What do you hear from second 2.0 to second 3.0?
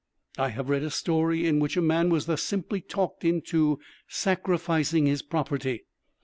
was thus simply